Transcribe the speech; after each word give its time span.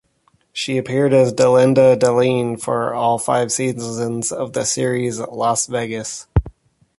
She 0.51 0.79
appeared 0.79 1.13
as 1.13 1.31
Delinda 1.31 1.95
Deline, 1.95 2.57
for 2.57 2.91
all 2.91 3.19
five 3.19 3.51
seasons 3.51 4.31
of 4.31 4.53
the 4.53 4.65
series 4.65 5.19
"Las 5.19 5.67
Vegas". 5.67 6.25